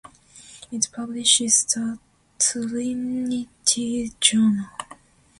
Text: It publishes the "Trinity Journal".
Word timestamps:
It 0.71 0.87
publishes 0.91 1.63
the 1.65 1.99
"Trinity 2.39 4.11
Journal". 4.19 4.65